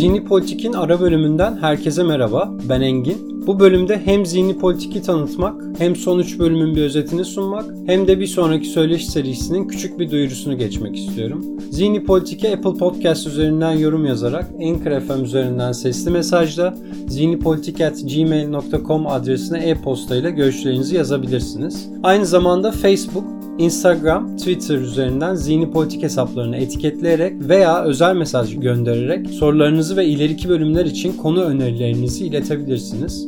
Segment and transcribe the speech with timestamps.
[0.00, 2.54] Zihni Politik'in ara bölümünden herkese merhaba.
[2.68, 3.46] Ben Engin.
[3.46, 8.20] Bu bölümde hem Zihni Politik'i tanıtmak, hem son 3 bölümün bir özetini sunmak, hem de
[8.20, 11.44] bir sonraki söyleşi serisinin küçük bir duyurusunu geçmek istiyorum.
[11.70, 16.74] Zihni Politik'e Apple Podcast üzerinden yorum yazarak, Anchor FM üzerinden sesli mesajla,
[17.08, 21.88] zihnipolitik.gmail.com adresine e-posta ile görüşlerinizi yazabilirsiniz.
[22.02, 29.96] Aynı zamanda Facebook, Instagram, Twitter üzerinden zihni politik hesaplarını etiketleyerek veya özel mesaj göndererek sorularınızı
[29.96, 33.26] ve ileriki bölümler için konu önerilerinizi iletebilirsiniz.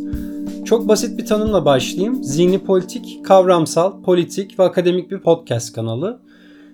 [0.65, 2.24] Çok basit bir tanımla başlayayım.
[2.24, 6.21] Zihni Politik, kavramsal, politik ve akademik bir podcast kanalı.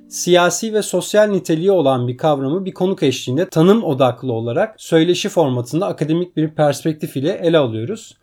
[0.09, 5.87] Siyasi ve sosyal niteliği olan bir kavramı bir konuk eşliğinde tanım odaklı olarak söyleşi formatında
[5.87, 8.15] akademik bir perspektif ile ele alıyoruz.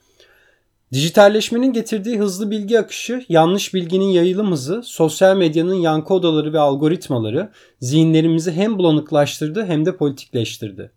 [0.93, 7.51] Dijitalleşmenin getirdiği hızlı bilgi akışı, yanlış bilginin yayılım hızı, sosyal medyanın yankı odaları ve algoritmaları
[7.79, 10.91] zihinlerimizi hem bulanıklaştırdı hem de politikleştirdi.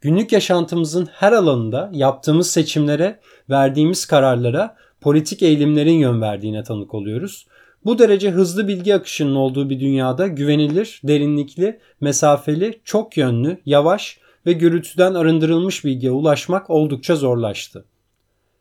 [0.00, 7.46] Günlük yaşantımızın her alanında yaptığımız seçimlere, verdiğimiz kararlara politik eğilimlerin yön verdiğine tanık oluyoruz.
[7.84, 14.52] Bu derece hızlı bilgi akışının olduğu bir dünyada güvenilir, derinlikli, mesafeli, çok yönlü, yavaş ve
[14.52, 17.84] gürültüden arındırılmış bilgiye ulaşmak oldukça zorlaştı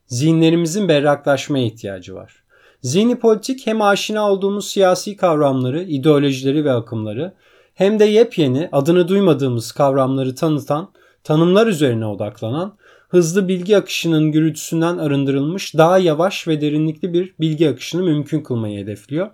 [0.07, 2.43] zihinlerimizin berraklaşmaya ihtiyacı var.
[2.81, 7.33] Zihni politik hem aşina olduğumuz siyasi kavramları, ideolojileri ve akımları
[7.73, 10.91] hem de yepyeni adını duymadığımız kavramları tanıtan,
[11.23, 12.77] tanımlar üzerine odaklanan,
[13.09, 19.29] hızlı bilgi akışının gürültüsünden arındırılmış daha yavaş ve derinlikli bir bilgi akışını mümkün kılmayı hedefliyor.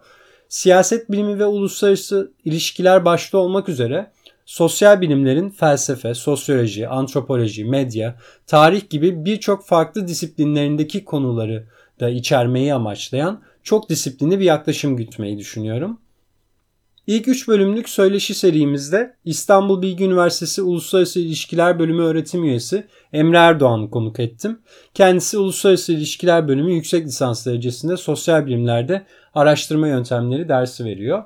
[0.49, 4.11] Siyaset bilimi ve uluslararası ilişkiler başta olmak üzere
[4.45, 11.67] sosyal bilimlerin felsefe, sosyoloji, antropoloji, medya, tarih gibi birçok farklı disiplinlerindeki konuları
[11.99, 15.99] da içermeyi amaçlayan çok disiplinli bir yaklaşım gütmeyi düşünüyorum.
[17.07, 23.89] İlk 3 bölümlük söyleşi serimizde İstanbul Bilgi Üniversitesi Uluslararası İlişkiler Bölümü öğretim üyesi Emre Erdoğan'ı
[23.89, 24.59] konuk ettim.
[24.93, 31.23] Kendisi Uluslararası İlişkiler Bölümü yüksek lisans derecesinde sosyal bilimlerde araştırma yöntemleri dersi veriyor.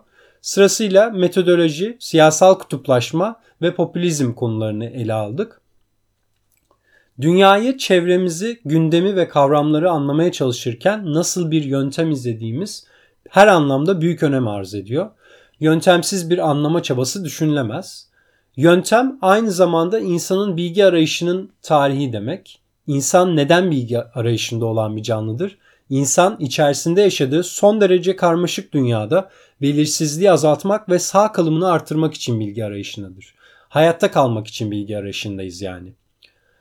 [0.47, 5.62] Sırasıyla metodoloji, siyasal kutuplaşma ve popülizm konularını ele aldık.
[7.22, 12.88] Dünyayı, çevremizi, gündemi ve kavramları anlamaya çalışırken nasıl bir yöntem izlediğimiz
[13.30, 15.09] her anlamda büyük önem arz ediyor.
[15.59, 18.09] Yöntemsiz bir anlama çabası düşünülemez.
[18.56, 22.62] Yöntem aynı zamanda insanın bilgi arayışının tarihi demek.
[22.88, 25.58] İnsan neden bilgi arayışında olan bir canlıdır?
[25.90, 29.30] İnsan içerisinde yaşadığı son derece karmaşık dünyada
[29.62, 33.36] belirsizliği azaltmak ve sağ kalımını artırmak için bilgi arayışındadır.
[33.70, 35.94] Hayatta kalmak için bilgi arayışındayız yani.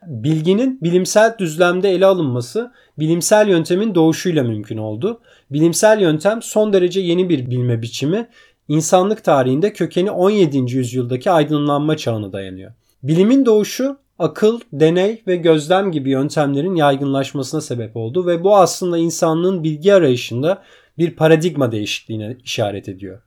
[0.07, 5.21] Bilginin bilimsel düzlemde ele alınması bilimsel yöntemin doğuşuyla mümkün oldu.
[5.51, 8.29] Bilimsel yöntem son derece yeni bir bilme biçimi.
[8.69, 10.59] İnsanlık tarihinde kökeni 17.
[10.77, 12.73] yüzyıldaki aydınlanma çağına dayanıyor.
[13.03, 19.65] Bilimin doğuşu akıl, deney ve gözlem gibi yöntemlerin yaygınlaşmasına sebep oldu ve bu aslında insanlığın
[19.65, 20.63] bilgi arayışında
[20.99, 23.23] bir paradigma değişikliğine işaret ediyor.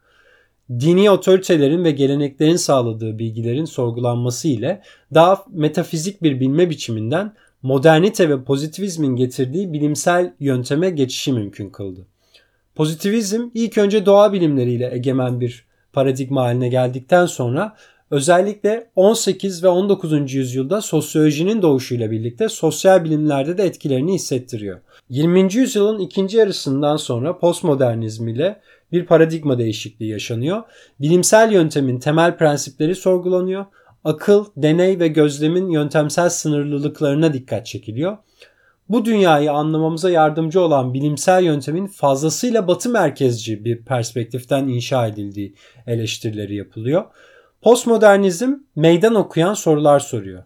[0.70, 4.82] Dini otoritelerin ve geleneklerin sağladığı bilgilerin sorgulanması ile
[5.14, 12.06] daha metafizik bir bilme biçiminden modernite ve pozitivizmin getirdiği bilimsel yönteme geçişi mümkün kıldı.
[12.76, 17.76] Pozitivizm ilk önce doğa bilimleriyle egemen bir paradigma haline geldikten sonra
[18.12, 20.34] özellikle 18 ve 19.
[20.34, 24.80] yüzyılda sosyolojinin doğuşuyla birlikte sosyal bilimlerde de etkilerini hissettiriyor.
[25.10, 25.54] 20.
[25.54, 28.62] yüzyılın ikinci yarısından sonra postmodernizm ile
[28.92, 30.64] bir paradigma değişikliği yaşanıyor.
[31.02, 33.66] Bilimsel yöntemin temel prensipleri sorgulanıyor.
[34.04, 38.18] Akıl, deney ve gözlemin yöntemsel sınırlılıklarına dikkat çekiliyor.
[38.90, 45.56] Bu dünyayı anlamamıza yardımcı olan bilimsel yöntemin fazlasıyla batı merkezci bir perspektiften inşa edildiği
[45.88, 47.06] eleştirileri yapılıyor.
[47.62, 50.44] Postmodernizm meydan okuyan sorular soruyor.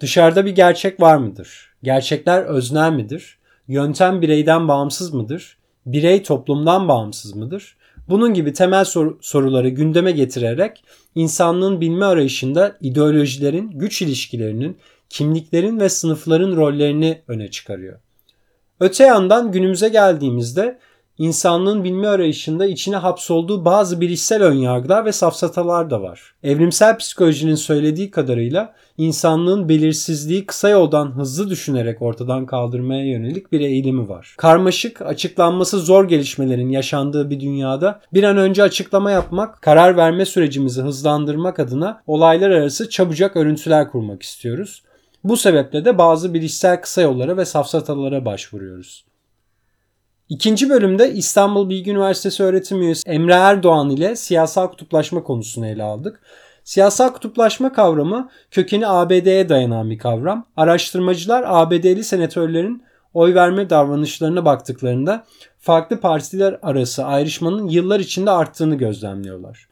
[0.00, 1.72] Dışarıda bir gerçek var mıdır?
[1.82, 3.38] Gerçekler öznel midir?
[3.68, 5.58] Yöntem bireyden bağımsız mıdır?
[5.86, 7.76] Birey toplumdan bağımsız mıdır?
[8.08, 10.84] Bunun gibi temel sor- soruları gündeme getirerek
[11.14, 14.78] insanlığın bilme arayışında ideolojilerin, güç ilişkilerinin,
[15.08, 17.98] kimliklerin ve sınıfların rollerini öne çıkarıyor.
[18.80, 20.78] Öte yandan günümüze geldiğimizde
[21.18, 26.34] insanlığın bilme arayışında içine hapsolduğu bazı bilişsel önyargılar ve safsatalar da var.
[26.42, 34.08] Evrimsel psikolojinin söylediği kadarıyla insanlığın belirsizliği kısa yoldan hızlı düşünerek ortadan kaldırmaya yönelik bir eğilimi
[34.08, 34.34] var.
[34.38, 40.82] Karmaşık, açıklanması zor gelişmelerin yaşandığı bir dünyada bir an önce açıklama yapmak, karar verme sürecimizi
[40.82, 44.82] hızlandırmak adına olaylar arası çabucak örüntüler kurmak istiyoruz.
[45.24, 49.04] Bu sebeple de bazı bilişsel kısa yollara ve safsatalara başvuruyoruz.
[50.32, 56.20] İkinci bölümde İstanbul Bilgi Üniversitesi öğretim üyesi Emre Erdoğan ile siyasal kutuplaşma konusunu ele aldık.
[56.64, 60.46] Siyasal kutuplaşma kavramı kökeni ABD'ye dayanan bir kavram.
[60.56, 62.82] Araştırmacılar ABD'li senatörlerin
[63.14, 65.24] oy verme davranışlarına baktıklarında
[65.58, 69.68] farklı partiler arası ayrışmanın yıllar içinde arttığını gözlemliyorlar.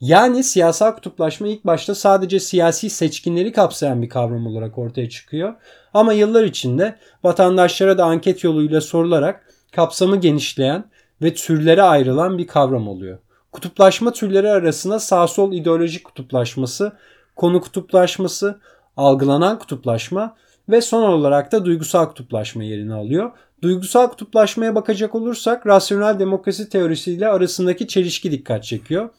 [0.00, 5.54] Yani siyasal kutuplaşma ilk başta sadece siyasi seçkinleri kapsayan bir kavram olarak ortaya çıkıyor.
[5.94, 10.84] Ama yıllar içinde vatandaşlara da anket yoluyla sorularak kapsamı genişleyen
[11.22, 13.18] ve türlere ayrılan bir kavram oluyor.
[13.52, 16.92] Kutuplaşma türleri arasında sağ sol ideolojik kutuplaşması,
[17.36, 18.60] konu kutuplaşması,
[18.96, 20.36] algılanan kutuplaşma
[20.68, 23.30] ve son olarak da duygusal kutuplaşma yerini alıyor.
[23.62, 29.10] Duygusal kutuplaşmaya bakacak olursak rasyonel demokrasi teorisiyle arasındaki çelişki dikkat çekiyor.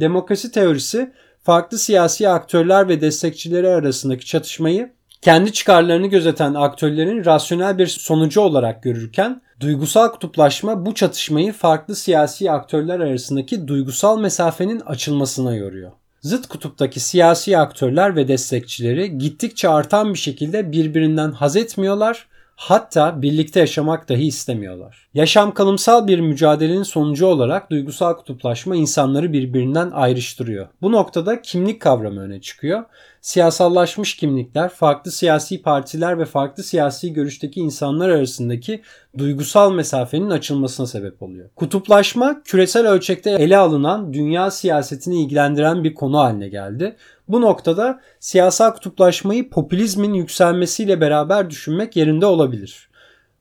[0.00, 1.12] Demokrasi teorisi
[1.42, 4.92] farklı siyasi aktörler ve destekçileri arasındaki çatışmayı
[5.22, 12.50] kendi çıkarlarını gözeten aktörlerin rasyonel bir sonucu olarak görürken duygusal kutuplaşma bu çatışmayı farklı siyasi
[12.50, 15.92] aktörler arasındaki duygusal mesafenin açılmasına yoruyor.
[16.20, 22.26] Zıt kutuptaki siyasi aktörler ve destekçileri gittikçe artan bir şekilde birbirinden haz etmiyorlar
[22.56, 25.08] Hatta birlikte yaşamak dahi istemiyorlar.
[25.14, 30.68] Yaşam kalımsal bir mücadelenin sonucu olarak duygusal kutuplaşma insanları birbirinden ayrıştırıyor.
[30.82, 32.84] Bu noktada kimlik kavramı öne çıkıyor.
[33.26, 38.82] Siyasallaşmış kimlikler, farklı siyasi partiler ve farklı siyasi görüşteki insanlar arasındaki
[39.18, 41.50] duygusal mesafenin açılmasına sebep oluyor.
[41.56, 46.96] Kutuplaşma küresel ölçekte ele alınan dünya siyasetini ilgilendiren bir konu haline geldi.
[47.28, 52.88] Bu noktada siyasal kutuplaşmayı popülizmin yükselmesiyle beraber düşünmek yerinde olabilir.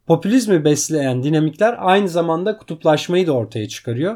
[0.08, 4.16] Popülizmi besleyen dinamikler aynı zamanda kutuplaşmayı da ortaya çıkarıyor.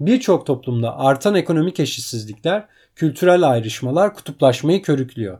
[0.00, 5.38] Birçok toplumda artan ekonomik eşitsizlikler, kültürel ayrışmalar kutuplaşmayı körüklüyor.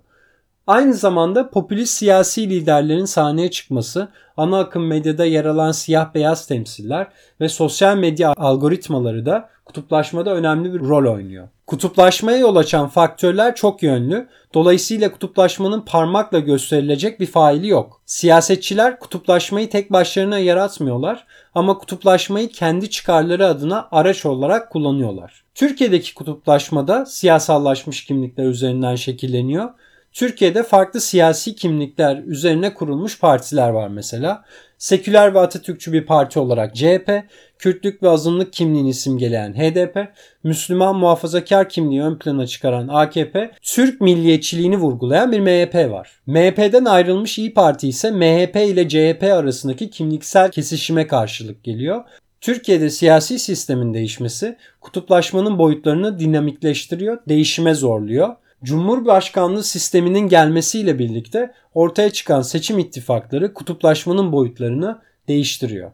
[0.67, 7.07] Aynı zamanda popülist siyasi liderlerin sahneye çıkması, ana akım medyada yer alan siyah beyaz temsiller
[7.41, 11.49] ve sosyal medya algoritmaları da kutuplaşmada önemli bir rol oynuyor.
[11.69, 14.29] Kutuplaşmaya yol açan faktörler çok yönlü.
[14.55, 18.01] Dolayısıyla kutuplaşmanın parmakla gösterilecek bir faili yok.
[18.07, 25.45] Siyasetçiler kutuplaşmayı tek başlarına yaratmıyorlar ama kutuplaşmayı kendi çıkarları adına araç olarak kullanıyorlar.
[25.55, 29.71] Türkiye'deki kutuplaşmada siyasallaşmış kimlikler üzerinden şekilleniyor
[30.19, 34.45] Türkiye'de farklı siyasi kimlikler üzerine kurulmuş partiler var mesela.
[34.79, 37.11] Seküler ve Atatürkçü bir parti olarak CHP,
[37.59, 40.09] Kürtlük ve azınlık kimliğini simgeleyen HDP,
[40.45, 46.21] Müslüman muhafazakar kimliği ön plana çıkaran AKP, Türk milliyetçiliğini vurgulayan bir MHP var.
[46.27, 52.05] MHP'den ayrılmış İyi Parti ise MHP ile CHP arasındaki kimliksel kesişime karşılık geliyor.
[52.41, 58.37] Türkiye'de siyasi sistemin değişmesi kutuplaşmanın boyutlarını dinamikleştiriyor, değişime zorluyor.
[58.65, 65.93] Cumhurbaşkanlığı sisteminin gelmesiyle birlikte ortaya çıkan seçim ittifakları kutuplaşmanın boyutlarını değiştiriyor.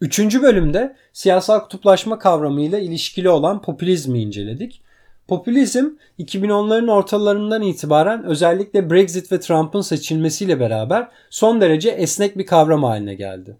[0.00, 4.82] Üçüncü bölümde siyasal kutuplaşma kavramıyla ilişkili olan popülizmi inceledik.
[5.28, 5.86] Popülizm
[6.18, 13.14] 2010'ların ortalarından itibaren özellikle Brexit ve Trump'ın seçilmesiyle beraber son derece esnek bir kavram haline
[13.14, 13.56] geldi.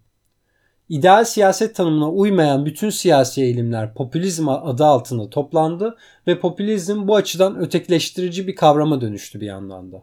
[0.89, 5.97] İdeal siyaset tanımına uymayan bütün siyasi eğilimler popülizm adı altında toplandı
[6.27, 10.03] ve popülizm bu açıdan ötekileştirici bir kavrama dönüştü bir yandan da.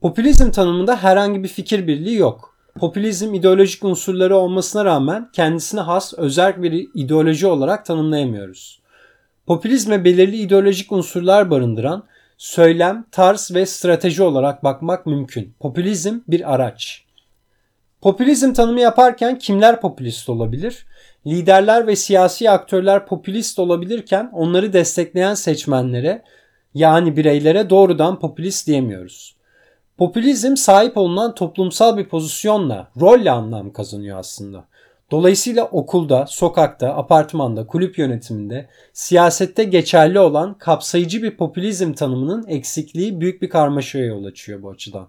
[0.00, 2.56] Popülizm tanımında herhangi bir fikir birliği yok.
[2.74, 8.80] Popülizm ideolojik unsurları olmasına rağmen kendisine has özel bir ideoloji olarak tanımlayamıyoruz.
[9.46, 12.04] Popülizme belirli ideolojik unsurlar barındıran
[12.38, 15.54] söylem, tarz ve strateji olarak bakmak mümkün.
[15.60, 17.05] Popülizm bir araç.
[18.00, 20.86] Popülizm tanımı yaparken kimler popülist olabilir?
[21.26, 26.22] Liderler ve siyasi aktörler popülist olabilirken onları destekleyen seçmenlere
[26.74, 29.36] yani bireylere doğrudan popülist diyemiyoruz.
[29.98, 34.64] Popülizm sahip olunan toplumsal bir pozisyonla, rolle anlam kazanıyor aslında.
[35.10, 43.42] Dolayısıyla okulda, sokakta, apartmanda, kulüp yönetiminde, siyasette geçerli olan kapsayıcı bir popülizm tanımının eksikliği büyük
[43.42, 45.08] bir karmaşaya yol açıyor bu açıdan.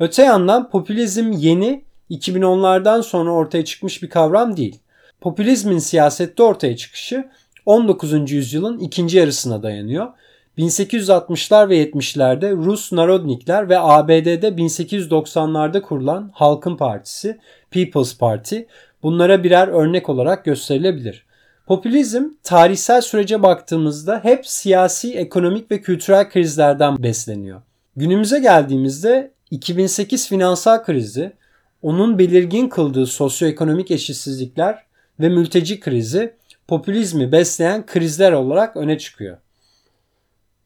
[0.00, 4.78] Öte yandan popülizm yeni 2010'lardan sonra ortaya çıkmış bir kavram değil.
[5.20, 7.24] Popülizmin siyasette ortaya çıkışı
[7.66, 8.32] 19.
[8.32, 10.06] yüzyılın ikinci yarısına dayanıyor.
[10.58, 17.38] 1860'lar ve 70'lerde Rus Narodnikler ve ABD'de 1890'larda kurulan Halkın Partisi,
[17.70, 18.58] People's Party
[19.02, 21.26] bunlara birer örnek olarak gösterilebilir.
[21.66, 27.62] Popülizm tarihsel sürece baktığımızda hep siyasi, ekonomik ve kültürel krizlerden besleniyor.
[27.96, 31.32] Günümüze geldiğimizde 2008 finansal krizi,
[31.82, 34.84] onun belirgin kıldığı sosyoekonomik eşitsizlikler
[35.20, 36.34] ve mülteci krizi
[36.68, 39.38] popülizmi besleyen krizler olarak öne çıkıyor.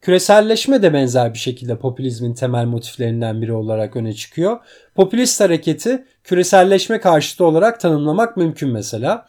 [0.01, 4.59] Küreselleşme de benzer bir şekilde popülizmin temel motiflerinden biri olarak öne çıkıyor.
[4.95, 9.27] Popülist hareketi küreselleşme karşıtı olarak tanımlamak mümkün mesela.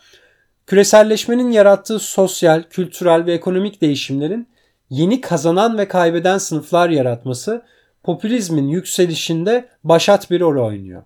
[0.66, 4.48] Küreselleşmenin yarattığı sosyal, kültürel ve ekonomik değişimlerin
[4.90, 7.62] yeni kazanan ve kaybeden sınıflar yaratması
[8.04, 11.02] popülizmin yükselişinde başat bir rol oynuyor.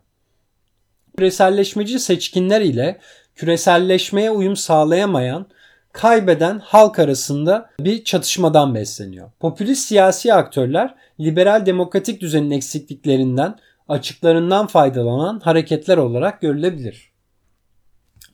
[1.16, 3.00] Küreselleşmeci seçkinler ile
[3.34, 5.46] küreselleşmeye uyum sağlayamayan
[5.92, 9.30] kaybeden halk arasında bir çatışmadan besleniyor.
[9.40, 17.10] Popülist siyasi aktörler liberal demokratik düzenin eksikliklerinden, açıklarından faydalanan hareketler olarak görülebilir.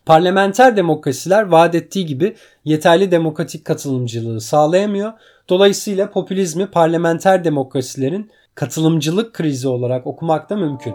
[0.06, 5.12] Parlamenter demokrasiler vaat ettiği gibi yeterli demokratik katılımcılığı sağlayamıyor.
[5.48, 10.94] Dolayısıyla popülizmi parlamenter demokrasilerin katılımcılık krizi olarak okumak da mümkün.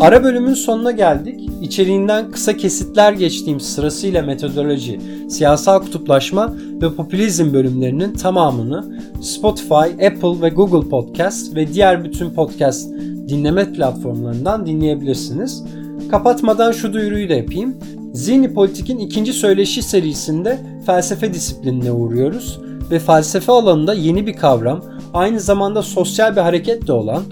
[0.00, 1.50] Ara bölümün sonuna geldik.
[1.62, 10.48] İçeriğinden kısa kesitler geçtiğim sırasıyla metodoloji, siyasal kutuplaşma ve popülizm bölümlerinin tamamını Spotify, Apple ve
[10.48, 12.90] Google Podcast ve diğer bütün podcast
[13.28, 15.64] dinleme platformlarından dinleyebilirsiniz.
[16.10, 17.76] Kapatmadan şu duyuruyu da yapayım.
[18.12, 22.60] Zihni Politik'in ikinci söyleşi serisinde felsefe disiplinine uğruyoruz
[22.90, 27.22] ve felsefe alanında yeni bir kavram, aynı zamanda sosyal bir hareket de olan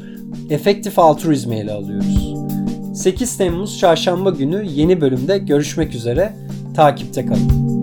[0.50, 2.34] efektif altruizmi ele alıyoruz.
[2.94, 6.36] 8 Temmuz çarşamba günü yeni bölümde görüşmek üzere.
[6.74, 7.77] Takipte kalın.